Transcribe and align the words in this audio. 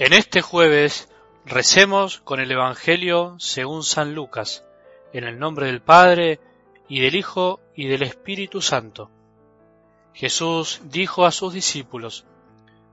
En 0.00 0.14
este 0.14 0.40
jueves 0.40 1.12
recemos 1.44 2.20
con 2.20 2.40
el 2.40 2.50
Evangelio 2.50 3.36
según 3.38 3.82
San 3.82 4.14
Lucas, 4.14 4.64
en 5.12 5.24
el 5.24 5.38
nombre 5.38 5.66
del 5.66 5.82
Padre, 5.82 6.40
y 6.88 7.00
del 7.00 7.14
Hijo, 7.14 7.60
y 7.76 7.86
del 7.86 8.04
Espíritu 8.04 8.62
Santo. 8.62 9.10
Jesús 10.14 10.80
dijo 10.84 11.26
a 11.26 11.30
sus 11.30 11.52
discípulos, 11.52 12.24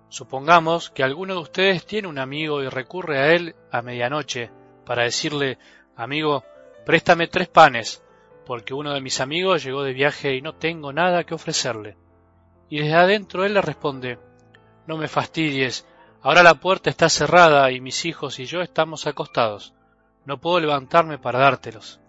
Supongamos 0.10 0.90
que 0.90 1.02
alguno 1.02 1.36
de 1.36 1.40
ustedes 1.40 1.86
tiene 1.86 2.10
un 2.10 2.20
amigo 2.20 2.62
y 2.62 2.68
recurre 2.68 3.20
a 3.20 3.32
él 3.32 3.56
a 3.72 3.82
medianoche 3.82 4.52
para 4.86 5.04
decirle, 5.04 5.58
amigo, 5.96 6.44
préstame 6.86 7.28
tres 7.28 7.48
panes, 7.48 8.04
porque 8.46 8.74
uno 8.74 8.94
de 8.94 9.00
mis 9.00 9.22
amigos 9.22 9.64
llegó 9.64 9.84
de 9.84 9.94
viaje 9.94 10.36
y 10.36 10.42
no 10.42 10.56
tengo 10.56 10.92
nada 10.92 11.24
que 11.24 11.36
ofrecerle. 11.36 11.96
Y 12.70 12.80
desde 12.80 12.96
adentro 12.96 13.46
él 13.46 13.54
le 13.54 13.62
responde, 13.62 14.20
no 14.88 14.98
me 14.98 15.08
fastidies, 15.08 15.86
Ahora 16.22 16.44
la 16.44 16.56
puerta 16.56 16.90
está 16.90 17.10
cerrada 17.10 17.72
y 17.72 17.80
mis 17.80 18.06
hijos 18.06 18.40
y 18.40 18.46
yo 18.46 18.62
estamos 18.62 19.08
acostados. 19.08 19.74
No 20.26 20.40
puedo 20.40 20.60
levantarme 20.60 21.18
para 21.18 21.40
dártelos. 21.40 22.00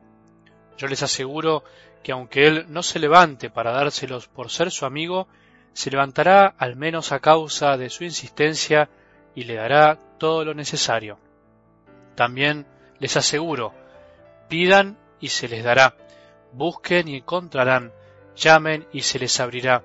Yo 0.76 0.86
les 0.86 1.02
aseguro 1.02 1.62
que 2.02 2.12
aunque 2.12 2.46
él 2.46 2.66
no 2.68 2.82
se 2.82 2.98
levante 2.98 3.50
para 3.50 3.72
dárselos 3.72 4.28
por 4.28 4.50
ser 4.50 4.70
su 4.70 4.86
amigo, 4.86 5.28
se 5.72 5.90
levantará 5.90 6.54
al 6.58 6.74
menos 6.76 7.12
a 7.12 7.20
causa 7.20 7.76
de 7.76 7.90
su 7.90 8.04
insistencia 8.04 8.88
y 9.34 9.44
le 9.44 9.54
dará 9.54 9.98
todo 10.18 10.44
lo 10.44 10.54
necesario. 10.54 11.18
También 12.14 12.66
les 12.98 13.16
aseguro, 13.16 13.72
pidan 14.48 14.98
y 15.20 15.28
se 15.28 15.48
les 15.48 15.62
dará, 15.62 15.94
busquen 16.52 17.08
y 17.08 17.18
encontrarán, 17.18 17.92
llamen 18.34 18.86
y 18.92 19.02
se 19.02 19.18
les 19.18 19.38
abrirá, 19.38 19.82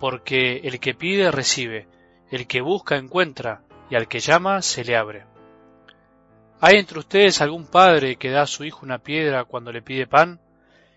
porque 0.00 0.62
el 0.64 0.80
que 0.80 0.94
pide 0.94 1.30
recibe, 1.30 1.86
el 2.32 2.46
que 2.46 2.62
busca 2.62 2.96
encuentra, 2.96 3.60
y 3.90 3.94
al 3.94 4.08
que 4.08 4.18
llama 4.18 4.62
se 4.62 4.84
le 4.84 4.96
abre. 4.96 5.26
¿Hay 6.62 6.76
entre 6.76 6.98
ustedes 6.98 7.42
algún 7.42 7.66
padre 7.66 8.16
que 8.16 8.30
da 8.30 8.42
a 8.42 8.46
su 8.46 8.64
hijo 8.64 8.80
una 8.86 8.98
piedra 8.98 9.44
cuando 9.44 9.70
le 9.70 9.82
pide 9.82 10.06
pan? 10.06 10.40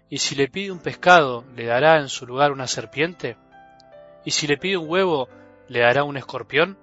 ¿Y 0.09 0.19
si 0.19 0.36
le 0.36 0.47
pide 0.47 0.72
un 0.72 0.80
pescado, 0.80 1.44
le 1.53 1.66
dará 1.66 2.00
en 2.00 2.08
su 2.08 2.25
lugar 2.25 2.53
una 2.53 2.67
serpiente? 2.67 3.36
¿Y 4.23 4.31
si 4.31 4.47
le 4.47 4.58
pide 4.58 4.77
un 4.77 4.89
huevo, 4.89 5.27
le 5.67 5.81
dará 5.81 6.05
un 6.05 6.16
escorpión? 6.16 6.77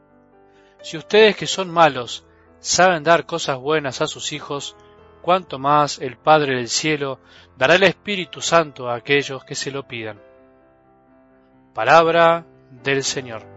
Si 0.82 0.98
ustedes 0.98 1.34
que 1.34 1.46
son 1.46 1.70
malos 1.70 2.26
saben 2.58 3.04
dar 3.04 3.24
cosas 3.24 3.56
buenas 3.56 4.02
a 4.02 4.06
sus 4.06 4.32
hijos, 4.32 4.76
cuánto 5.22 5.58
más 5.58 5.98
el 5.98 6.18
Padre 6.18 6.56
del 6.56 6.68
cielo 6.68 7.20
dará 7.56 7.76
el 7.76 7.84
Espíritu 7.84 8.42
Santo 8.42 8.90
a 8.90 8.96
aquellos 8.96 9.44
que 9.44 9.54
se 9.54 9.70
lo 9.70 9.88
pidan. 9.88 10.20
Palabra 11.72 12.44
del 12.82 13.02
Señor. 13.02 13.51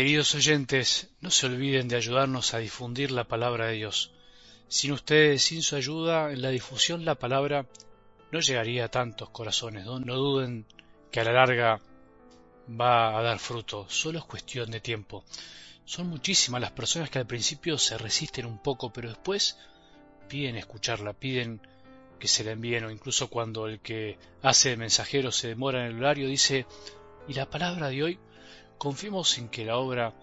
Queridos 0.00 0.34
oyentes, 0.34 1.10
no 1.20 1.30
se 1.30 1.44
olviden 1.44 1.86
de 1.86 1.96
ayudarnos 1.96 2.54
a 2.54 2.58
difundir 2.58 3.10
la 3.10 3.24
palabra 3.24 3.66
de 3.66 3.74
Dios. 3.74 4.12
Sin 4.66 4.92
ustedes, 4.92 5.42
sin 5.42 5.60
su 5.60 5.76
ayuda, 5.76 6.32
en 6.32 6.40
la 6.40 6.48
difusión 6.48 7.04
la 7.04 7.16
palabra 7.16 7.66
no 8.32 8.40
llegaría 8.40 8.86
a 8.86 8.90
tantos 8.90 9.28
corazones. 9.28 9.84
No, 9.84 9.98
duden 9.98 10.64
que 11.10 11.20
a 11.20 11.24
la 11.24 11.34
larga 11.34 11.80
va 12.80 13.18
a 13.18 13.22
dar 13.22 13.38
fruto. 13.38 13.84
Solo 13.90 14.20
es 14.20 14.24
cuestión 14.24 14.70
de 14.70 14.80
tiempo. 14.80 15.22
Son 15.84 16.06
muchísimas 16.06 16.62
las 16.62 16.72
personas 16.72 17.10
que 17.10 17.18
al 17.18 17.26
principio 17.26 17.76
se 17.76 17.98
resisten 17.98 18.46
un 18.46 18.56
poco, 18.56 18.90
pero 18.94 19.10
después 19.10 19.58
piden 20.30 20.56
escucharla, 20.56 21.12
piden 21.12 21.60
que 22.18 22.26
se 22.26 22.42
la 22.42 22.52
envíen 22.52 22.86
o 22.86 22.90
incluso 22.90 23.28
cuando 23.28 23.66
el 23.66 23.80
que 23.80 24.16
hace 24.40 24.70
de 24.70 24.76
mensajero 24.78 25.30
se 25.30 25.48
demora 25.48 25.84
en 25.84 25.92
el 25.92 25.98
horario 25.98 26.26
dice, 26.26 26.64
¿y 27.28 27.34
la 27.34 27.50
palabra 27.50 27.90
de 27.90 28.02
hoy? 28.02 28.18
Confiemos 28.80 29.36
en 29.36 29.50
que 29.50 29.66
la 29.66 29.76
obra 29.76 30.14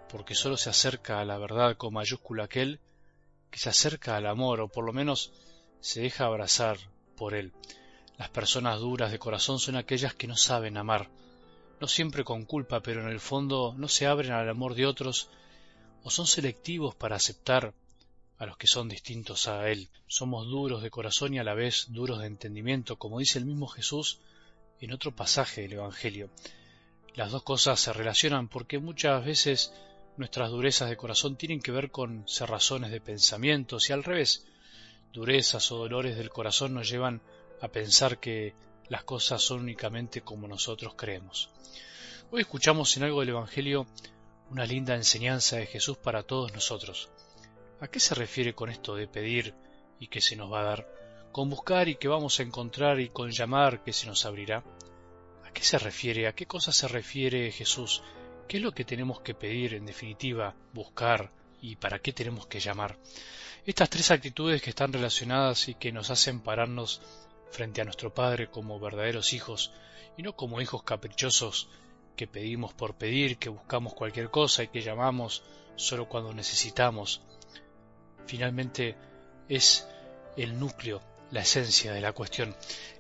porque 0.09 0.35
sólo 0.35 0.57
se 0.57 0.71
acerca 0.71 1.21
a 1.21 1.25
la 1.25 1.39
verdad 1.39 1.77
con 1.77 1.93
mayúscula 1.95 2.45
aquel 2.45 2.81
que 3.51 3.59
se 3.61 3.69
acerca 3.69 4.17
al 4.17 4.27
amor, 4.27 4.61
o 4.61 4.69
por 4.69 4.85
lo 4.85 4.93
menos 4.93 5.33
se 5.81 6.01
deja 6.01 6.25
abrazar 6.25 6.79
por 7.17 7.35
él. 7.35 7.53
Las 8.17 8.31
personas 8.31 8.81
duras 8.81 9.13
de 9.13 9.19
corazón 9.19 9.59
son 9.59 9.77
aquellas 9.77 10.15
que 10.15 10.27
no 10.27 10.37
saben 10.37 10.77
amar, 10.77 11.09
no 11.81 11.87
siempre 11.87 12.25
con 12.25 12.45
culpa, 12.45 12.81
pero 12.81 13.03
en 13.03 13.09
el 13.09 13.21
fondo 13.21 13.75
no 13.77 13.89
se 13.89 14.07
abren 14.07 14.33
al 14.33 14.49
amor 14.49 14.75
de 14.75 14.87
otros, 14.87 15.29
o 16.03 16.11
son 16.11 16.27
selectivos 16.27 16.95
para 16.95 17.17
aceptar 17.17 17.75
a 18.39 18.47
los 18.47 18.57
que 18.57 18.67
son 18.67 18.89
distintos 18.89 19.49
a 19.49 19.71
Él. 19.71 19.89
Somos 20.07 20.47
duros 20.47 20.83
de 20.83 20.91
corazón 20.91 21.35
y 21.35 21.39
a 21.39 21.45
la 21.45 21.55
vez 21.55 21.87
duros 21.89 22.21
de 22.21 22.27
entendimiento, 22.27 22.97
como 22.97 23.19
dice 23.19 23.39
el 23.39 23.47
mismo 23.47 23.67
Jesús 23.69 24.21
en 24.81 24.93
otro 24.93 25.15
pasaje 25.15 25.63
del 25.63 25.75
Evangelio. 25.75 26.31
Las 27.15 27.31
dos 27.31 27.43
cosas 27.43 27.79
se 27.79 27.93
relacionan 27.93 28.49
porque 28.49 28.79
muchas 28.79 29.25
veces 29.25 29.73
nuestras 30.17 30.51
durezas 30.51 30.89
de 30.89 30.97
corazón 30.97 31.37
tienen 31.37 31.61
que 31.61 31.73
ver 31.73 31.91
con 31.91 32.27
cerrazones 32.29 32.91
de 32.91 33.01
pensamientos 33.01 33.89
y 33.89 33.93
al 33.93 34.05
revés, 34.05 34.47
durezas 35.13 35.71
o 35.71 35.79
dolores 35.79 36.17
del 36.17 36.31
corazón 36.31 36.75
nos 36.75 36.89
llevan 36.89 37.23
a 37.61 37.69
pensar 37.69 38.19
que 38.19 38.55
las 38.89 39.05
cosas 39.05 39.43
son 39.43 39.61
únicamente 39.61 40.23
como 40.23 40.49
nosotros 40.49 40.95
creemos. 40.97 41.51
Hoy 42.31 42.43
escuchamos 42.43 42.97
en 42.97 43.05
algo 43.05 43.21
del 43.21 43.31
Evangelio 43.31 43.87
una 44.51 44.67
linda 44.67 44.95
enseñanza 44.95 45.57
de 45.57 45.67
Jesús 45.67 45.97
para 45.97 46.25
todos 46.25 46.53
nosotros. 46.53 47.09
¿A 47.85 47.89
qué 47.89 48.01
se 48.01 48.15
refiere 48.15 48.55
con 48.55 48.71
esto 48.71 48.97
de 48.97 49.07
pedir 49.07 49.55
y 50.01 50.07
que 50.07 50.23
se 50.23 50.37
nos 50.37 50.51
va 50.51 50.61
a 50.61 50.71
dar? 50.71 50.89
¿Con 51.33 51.51
buscar 51.51 51.87
y 51.87 51.97
que 51.97 52.09
vamos 52.09 52.41
a 52.41 52.43
encontrar 52.43 52.99
y 52.99 53.11
con 53.11 53.31
llamar 53.31 53.85
que 53.85 53.93
se 53.93 54.07
nos 54.07 54.25
abrirá? 54.25 54.65
¿A 55.45 55.53
qué 55.53 55.63
se 55.63 55.79
refiere? 55.79 56.27
¿A 56.27 56.35
qué 56.35 56.47
cosa 56.47 56.73
se 56.73 56.89
refiere 56.89 57.53
Jesús? 57.53 58.03
¿Qué 58.49 58.57
es 58.57 58.63
lo 58.63 58.73
que 58.73 58.87
tenemos 58.87 59.21
que 59.21 59.35
pedir 59.35 59.75
en 59.75 59.85
definitiva, 59.85 60.55
buscar 60.73 61.31
y 61.61 61.77
para 61.77 61.99
qué 61.99 62.15
tenemos 62.15 62.47
que 62.47 62.59
llamar? 62.59 62.97
Estas 63.67 63.91
tres 63.91 64.11
actitudes 64.11 64.63
que 64.63 64.71
están 64.71 64.91
relacionadas 64.91 65.69
y 65.69 65.75
que 65.75 65.93
nos 65.93 66.09
hacen 66.09 66.41
pararnos 66.41 67.03
frente 67.51 67.83
a 67.83 67.85
nuestro 67.85 68.15
Padre 68.15 68.49
como 68.49 68.81
verdaderos 68.81 69.35
hijos 69.35 69.73
y 70.17 70.23
no 70.23 70.35
como 70.35 70.63
hijos 70.63 70.85
caprichosos 70.85 71.69
que 72.17 72.27
pedimos 72.27 72.73
por 72.73 72.95
pedir, 72.95 73.37
que 73.37 73.51
buscamos 73.51 73.93
cualquier 73.93 74.31
cosa 74.31 74.63
y 74.63 74.69
que 74.69 74.81
llamamos 74.81 75.43
solo 75.77 76.09
cuando 76.09 76.33
necesitamos, 76.33 77.21
finalmente 78.27 78.97
es 79.49 79.87
el 80.37 80.59
núcleo, 80.59 81.01
la 81.31 81.41
esencia 81.41 81.93
de 81.93 82.01
la 82.01 82.13
cuestión. 82.13 82.55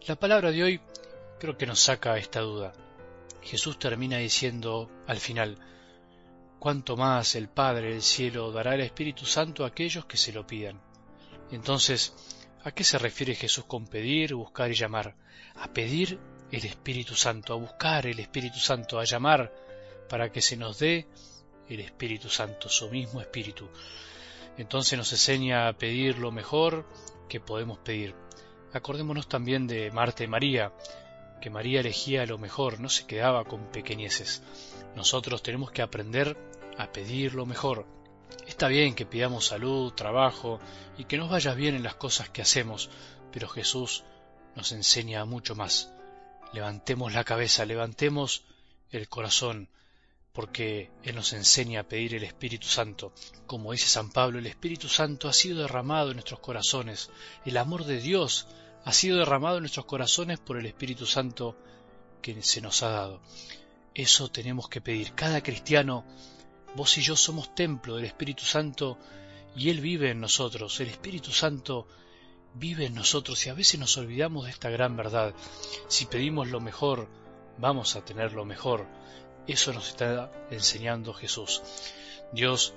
La 0.06 0.16
palabra 0.16 0.50
de 0.50 0.62
hoy 0.62 0.80
creo 1.38 1.56
que 1.56 1.66
nos 1.66 1.80
saca 1.80 2.16
esta 2.16 2.40
duda. 2.40 2.72
Jesús 3.42 3.78
termina 3.78 4.18
diciendo 4.18 4.90
al 5.06 5.18
final, 5.18 5.58
cuánto 6.58 6.96
más 6.96 7.34
el 7.34 7.48
Padre 7.48 7.90
del 7.90 8.02
cielo 8.02 8.50
dará 8.50 8.74
el 8.74 8.80
Espíritu 8.80 9.26
Santo 9.26 9.64
a 9.64 9.68
aquellos 9.68 10.06
que 10.06 10.16
se 10.16 10.32
lo 10.32 10.46
pidan. 10.46 10.80
Entonces, 11.50 12.14
¿a 12.62 12.70
qué 12.70 12.84
se 12.84 12.98
refiere 12.98 13.34
Jesús 13.34 13.66
con 13.66 13.86
pedir, 13.86 14.34
buscar 14.34 14.70
y 14.70 14.74
llamar? 14.74 15.14
A 15.56 15.72
pedir 15.72 16.18
el 16.50 16.64
Espíritu 16.64 17.14
Santo, 17.14 17.52
a 17.52 17.56
buscar 17.56 18.06
el 18.06 18.18
Espíritu 18.18 18.58
Santo, 18.58 18.98
a 18.98 19.04
llamar 19.04 19.52
para 20.08 20.32
que 20.32 20.40
se 20.40 20.56
nos 20.56 20.78
dé 20.78 21.06
el 21.68 21.80
Espíritu 21.80 22.30
Santo, 22.30 22.68
su 22.68 22.88
mismo 22.88 23.20
Espíritu. 23.20 23.68
Entonces 24.56 24.98
nos 24.98 25.12
enseña 25.12 25.68
a 25.68 25.72
pedir 25.72 26.18
lo 26.18 26.30
mejor 26.30 26.86
que 27.28 27.40
podemos 27.40 27.78
pedir. 27.78 28.14
Acordémonos 28.72 29.28
también 29.28 29.66
de 29.66 29.90
Marta 29.90 30.24
y 30.24 30.28
María, 30.28 30.72
que 31.40 31.50
María 31.50 31.80
elegía 31.80 32.26
lo 32.26 32.38
mejor, 32.38 32.80
no 32.80 32.88
se 32.88 33.06
quedaba 33.06 33.44
con 33.44 33.70
pequeñeces. 33.70 34.42
Nosotros 34.96 35.42
tenemos 35.42 35.70
que 35.70 35.82
aprender 35.82 36.36
a 36.78 36.90
pedir 36.92 37.34
lo 37.34 37.46
mejor. 37.46 37.86
Está 38.46 38.68
bien 38.68 38.94
que 38.94 39.06
pidamos 39.06 39.46
salud, 39.46 39.92
trabajo 39.92 40.60
y 40.96 41.04
que 41.04 41.18
nos 41.18 41.30
vaya 41.30 41.54
bien 41.54 41.74
en 41.74 41.82
las 41.82 41.94
cosas 41.94 42.30
que 42.30 42.42
hacemos, 42.42 42.90
pero 43.32 43.48
Jesús 43.48 44.04
nos 44.54 44.72
enseña 44.72 45.24
mucho 45.24 45.54
más. 45.54 45.92
Levantemos 46.52 47.12
la 47.12 47.24
cabeza, 47.24 47.64
levantemos 47.64 48.44
el 48.90 49.08
corazón, 49.08 49.68
porque 50.34 50.90
Él 51.04 51.14
nos 51.14 51.32
enseña 51.32 51.80
a 51.80 51.88
pedir 51.88 52.14
el 52.14 52.24
Espíritu 52.24 52.66
Santo. 52.66 53.12
Como 53.46 53.70
dice 53.70 53.86
San 53.86 54.10
Pablo, 54.10 54.40
el 54.40 54.48
Espíritu 54.48 54.88
Santo 54.88 55.28
ha 55.28 55.32
sido 55.32 55.62
derramado 55.62 56.10
en 56.10 56.16
nuestros 56.16 56.40
corazones, 56.40 57.10
el 57.46 57.56
amor 57.56 57.84
de 57.84 58.00
Dios 58.00 58.48
ha 58.84 58.92
sido 58.92 59.18
derramado 59.18 59.56
en 59.56 59.62
nuestros 59.62 59.86
corazones 59.86 60.40
por 60.40 60.58
el 60.58 60.66
Espíritu 60.66 61.06
Santo 61.06 61.56
que 62.20 62.42
se 62.42 62.60
nos 62.60 62.82
ha 62.82 62.90
dado. 62.90 63.22
Eso 63.94 64.28
tenemos 64.28 64.68
que 64.68 64.80
pedir. 64.80 65.14
Cada 65.14 65.40
cristiano, 65.40 66.04
vos 66.74 66.98
y 66.98 67.00
yo 67.00 67.14
somos 67.14 67.54
templo 67.54 67.94
del 67.94 68.06
Espíritu 68.06 68.44
Santo 68.44 68.98
y 69.54 69.70
Él 69.70 69.80
vive 69.80 70.10
en 70.10 70.20
nosotros. 70.20 70.80
El 70.80 70.88
Espíritu 70.88 71.30
Santo 71.30 71.86
vive 72.54 72.86
en 72.86 72.94
nosotros 72.94 73.46
y 73.46 73.50
a 73.50 73.54
veces 73.54 73.78
nos 73.78 73.96
olvidamos 73.98 74.46
de 74.46 74.50
esta 74.50 74.68
gran 74.68 74.96
verdad. 74.96 75.32
Si 75.86 76.06
pedimos 76.06 76.48
lo 76.48 76.60
mejor, 76.60 77.08
vamos 77.58 77.94
a 77.94 78.04
tener 78.04 78.32
lo 78.32 78.44
mejor. 78.44 78.86
Eso 79.46 79.72
nos 79.72 79.88
está 79.88 80.30
enseñando 80.50 81.12
Jesús. 81.12 81.62
Dios 82.32 82.74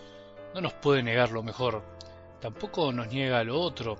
no 0.53 0.61
nos 0.61 0.73
puede 0.73 1.03
negar 1.03 1.31
lo 1.31 1.43
mejor, 1.43 1.83
tampoco 2.41 2.91
nos 2.91 3.07
niega 3.07 3.43
lo 3.43 3.59
otro, 3.59 3.97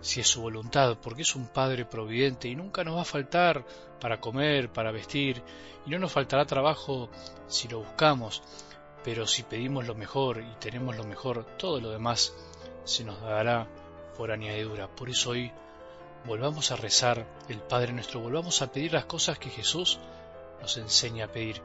si 0.00 0.20
es 0.20 0.28
su 0.28 0.42
voluntad, 0.42 0.98
porque 1.00 1.22
es 1.22 1.34
un 1.34 1.48
Padre 1.48 1.84
providente 1.84 2.48
y 2.48 2.54
nunca 2.54 2.84
nos 2.84 2.96
va 2.96 3.02
a 3.02 3.06
faltar 3.06 3.64
para 4.00 4.20
comer, 4.20 4.70
para 4.70 4.92
vestir, 4.92 5.42
y 5.86 5.90
no 5.90 5.98
nos 5.98 6.12
faltará 6.12 6.44
trabajo 6.44 7.08
si 7.46 7.68
lo 7.68 7.78
buscamos, 7.78 8.42
pero 9.02 9.26
si 9.26 9.44
pedimos 9.44 9.86
lo 9.86 9.94
mejor 9.94 10.42
y 10.42 10.54
tenemos 10.60 10.96
lo 10.96 11.04
mejor, 11.04 11.44
todo 11.56 11.80
lo 11.80 11.90
demás 11.90 12.34
se 12.84 13.04
nos 13.04 13.20
dará 13.20 13.66
por 14.16 14.30
añadidura. 14.30 14.88
Por 14.88 15.08
eso 15.08 15.30
hoy 15.30 15.52
volvamos 16.26 16.70
a 16.70 16.76
rezar 16.76 17.26
el 17.48 17.60
Padre 17.60 17.92
nuestro, 17.92 18.20
volvamos 18.20 18.62
a 18.62 18.72
pedir 18.72 18.92
las 18.92 19.04
cosas 19.06 19.38
que 19.38 19.50
Jesús 19.50 19.98
nos 20.64 20.78
enseña 20.78 21.26
a 21.26 21.28
pedir 21.28 21.60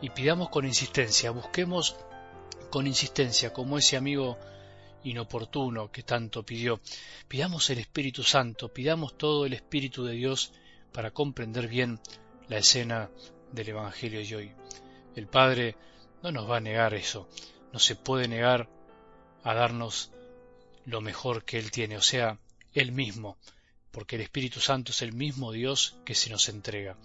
y 0.00 0.10
pidamos 0.10 0.48
con 0.48 0.64
insistencia, 0.64 1.32
busquemos 1.32 1.96
con 2.70 2.86
insistencia 2.86 3.52
como 3.52 3.78
ese 3.78 3.96
amigo 3.96 4.38
inoportuno 5.02 5.90
que 5.90 6.04
tanto 6.04 6.44
pidió. 6.44 6.80
Pidamos 7.26 7.68
el 7.70 7.80
Espíritu 7.80 8.22
Santo, 8.22 8.72
pidamos 8.72 9.18
todo 9.18 9.44
el 9.44 9.54
Espíritu 9.54 10.04
de 10.04 10.12
Dios 10.14 10.52
para 10.92 11.10
comprender 11.10 11.66
bien 11.66 11.98
la 12.46 12.58
escena 12.58 13.10
del 13.50 13.70
Evangelio 13.70 14.24
de 14.24 14.36
hoy. 14.36 14.52
El 15.16 15.26
Padre 15.26 15.76
no 16.22 16.30
nos 16.30 16.48
va 16.48 16.58
a 16.58 16.60
negar 16.60 16.94
eso, 16.94 17.28
no 17.72 17.80
se 17.80 17.96
puede 17.96 18.28
negar 18.28 18.68
a 19.42 19.52
darnos 19.52 20.12
lo 20.84 21.00
mejor 21.00 21.44
que 21.44 21.58
Él 21.58 21.72
tiene, 21.72 21.96
o 21.96 22.02
sea, 22.02 22.38
Él 22.72 22.92
mismo, 22.92 23.36
porque 23.90 24.14
el 24.14 24.22
Espíritu 24.22 24.60
Santo 24.60 24.92
es 24.92 25.02
el 25.02 25.12
mismo 25.12 25.50
Dios 25.50 25.96
que 26.04 26.14
se 26.14 26.30
nos 26.30 26.48
entrega. 26.48 26.96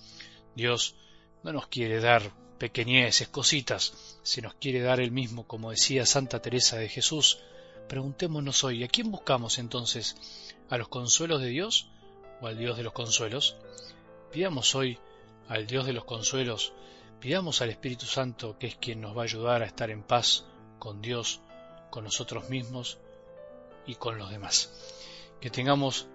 Dios 0.55 0.95
no 1.43 1.53
nos 1.53 1.67
quiere 1.67 1.99
dar 1.99 2.31
pequeñeces, 2.57 3.29
cositas, 3.29 4.17
se 4.21 4.41
nos 4.41 4.53
quiere 4.55 4.81
dar 4.81 4.99
el 4.99 5.11
mismo, 5.11 5.47
como 5.47 5.71
decía 5.71 6.05
Santa 6.05 6.41
Teresa 6.41 6.77
de 6.77 6.89
Jesús. 6.89 7.39
Preguntémonos 7.87 8.63
hoy, 8.63 8.83
¿a 8.83 8.87
quién 8.87 9.09
buscamos 9.11 9.57
entonces? 9.57 10.15
¿A 10.69 10.77
los 10.77 10.89
consuelos 10.89 11.41
de 11.41 11.47
Dios 11.47 11.89
o 12.41 12.47
al 12.47 12.57
Dios 12.57 12.77
de 12.77 12.83
los 12.83 12.93
consuelos? 12.93 13.55
Pidamos 14.31 14.75
hoy 14.75 14.99
al 15.47 15.65
Dios 15.65 15.85
de 15.85 15.93
los 15.93 16.05
consuelos, 16.05 16.73
pidamos 17.19 17.61
al 17.61 17.69
Espíritu 17.69 18.05
Santo, 18.05 18.57
que 18.59 18.67
es 18.67 18.75
quien 18.75 19.01
nos 19.01 19.17
va 19.17 19.21
a 19.21 19.25
ayudar 19.25 19.63
a 19.63 19.65
estar 19.65 19.89
en 19.89 20.03
paz 20.03 20.45
con 20.77 21.01
Dios, 21.01 21.41
con 21.89 22.03
nosotros 22.03 22.49
mismos 22.49 22.99
y 23.87 23.95
con 23.95 24.17
los 24.17 24.29
demás. 24.29 24.71
Que 25.41 25.49
tengamos 25.49 26.07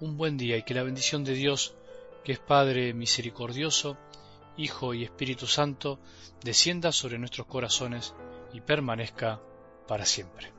un 0.00 0.16
buen 0.16 0.38
día 0.38 0.56
y 0.56 0.62
que 0.62 0.74
la 0.74 0.84
bendición 0.84 1.24
de 1.24 1.34
Dios, 1.34 1.74
que 2.24 2.32
es 2.32 2.38
Padre 2.38 2.94
misericordioso, 2.94 3.98
Hijo 4.56 4.94
y 4.94 5.04
Espíritu 5.04 5.46
Santo, 5.46 6.00
descienda 6.42 6.92
sobre 6.92 7.18
nuestros 7.18 7.46
corazones 7.46 8.14
y 8.52 8.60
permanezca 8.60 9.40
para 9.88 10.04
siempre. 10.04 10.52